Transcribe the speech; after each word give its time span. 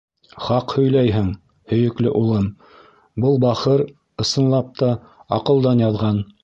—Хаҡ 0.45 0.71
һөйләйһең, 0.77 1.27
һөйөклөулым, 1.73 2.49
был 3.27 3.39
бахыр, 3.47 3.85
ысынлап 4.27 4.77
та, 4.83 4.95
аҡылдан 5.41 5.89
яҙған. 5.91 6.25